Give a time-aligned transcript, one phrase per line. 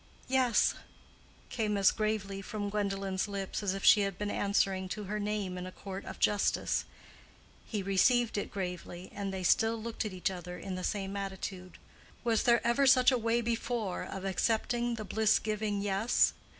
[0.27, 0.73] "Yes,"
[1.49, 5.59] came as gravely from Gwendolen's lips as if she had been answering to her name
[5.59, 6.85] in a court of justice.
[7.67, 11.77] He received it gravely, and they still looked at each other in the same attitude.
[12.23, 16.33] Was there ever such a way before of accepting the bliss giving "Yes"?